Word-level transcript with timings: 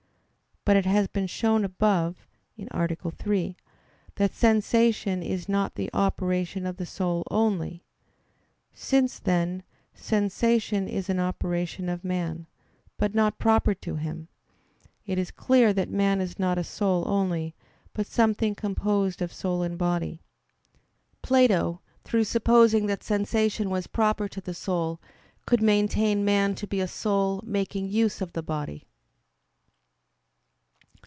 But 0.63 0.77
it 0.77 0.85
has 0.85 1.07
been 1.07 1.25
shown 1.25 1.65
above 1.65 2.27
(A. 2.55 3.09
3) 3.11 3.57
that 4.17 4.31
sensation 4.31 5.23
is 5.23 5.49
not 5.49 5.73
the 5.73 5.89
operation 5.91 6.67
of 6.67 6.77
the 6.77 6.85
soul 6.85 7.23
only. 7.31 7.83
Since, 8.71 9.17
then, 9.17 9.63
sensation 9.95 10.87
is 10.87 11.09
an 11.09 11.19
operation 11.19 11.89
of 11.89 12.03
man, 12.03 12.45
but 12.97 13.15
not 13.15 13.39
proper 13.39 13.73
to 13.73 13.95
him, 13.95 14.27
it 15.07 15.17
is 15.17 15.31
clear 15.31 15.73
that 15.73 15.89
man 15.89 16.21
is 16.21 16.37
not 16.37 16.59
a 16.59 16.63
soul 16.63 17.05
only, 17.07 17.55
but 17.93 18.05
something 18.05 18.53
composed 18.53 19.19
of 19.23 19.33
soul 19.33 19.63
and 19.63 19.79
body. 19.79 20.21
Plato, 21.23 21.81
through 22.03 22.25
supposing 22.25 22.85
that 22.85 23.03
sensation 23.03 23.71
was 23.71 23.87
proper 23.87 24.27
to 24.27 24.39
the 24.39 24.53
soul, 24.53 25.01
could 25.47 25.63
maintain 25.63 26.23
man 26.23 26.53
to 26.53 26.67
be 26.67 26.79
a 26.81 26.87
soul 26.87 27.41
making 27.43 27.89
use 27.89 28.21
of 28.21 28.33
the 28.33 28.43
body. 28.43 28.85